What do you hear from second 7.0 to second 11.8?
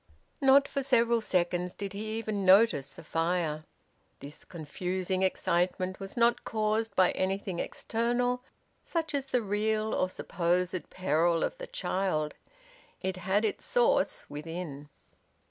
anything external such as the real or supposed peril of the